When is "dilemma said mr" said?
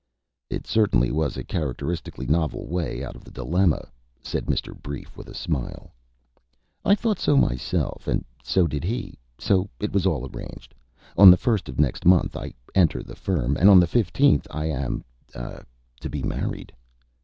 3.29-4.73